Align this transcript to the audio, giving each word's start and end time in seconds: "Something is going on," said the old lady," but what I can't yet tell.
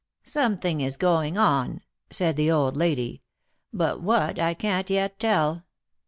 "Something 0.23 0.81
is 0.81 0.97
going 0.97 1.37
on," 1.37 1.81
said 2.09 2.35
the 2.35 2.49
old 2.49 2.75
lady," 2.75 3.21
but 3.71 4.01
what 4.01 4.39
I 4.39 4.55
can't 4.55 4.89
yet 4.89 5.19
tell. 5.19 5.63